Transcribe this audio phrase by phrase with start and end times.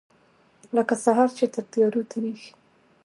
[0.75, 2.51] لکه سحر چې تر تیارو تیریږې